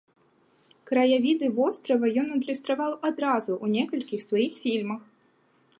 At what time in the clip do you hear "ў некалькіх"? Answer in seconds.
3.63-4.19